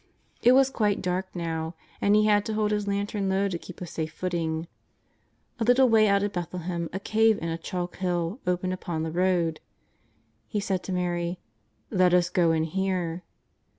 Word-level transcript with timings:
It 0.41 0.53
was 0.53 0.71
quite 0.71 0.99
dark 0.99 1.27
now, 1.35 1.75
and 2.01 2.15
he 2.15 2.25
had 2.25 2.43
to 2.45 2.55
hold 2.55 2.71
his 2.71 2.87
lantern 2.87 3.29
low 3.29 3.47
to 3.47 3.59
keep 3.59 3.81
a 3.81 3.85
safe 3.85 4.11
footing. 4.11 4.67
A 5.59 5.63
little 5.63 5.87
way 5.87 6.07
out 6.07 6.23
of 6.23 6.33
Beth 6.33 6.51
lehem 6.55 6.89
a 6.91 6.99
cave 6.99 7.37
in 7.39 7.49
a 7.49 7.55
chalk 7.59 7.97
hill 7.97 8.39
opened 8.47 8.73
upon 8.73 9.03
the 9.03 9.11
road. 9.11 9.59
He 10.47 10.59
said 10.59 10.81
to 10.85 10.91
Mary: 10.91 11.37
^' 11.93 11.95
Let 11.95 12.15
us 12.15 12.31
go 12.31 12.51
in 12.51 12.63
here." 12.63 13.21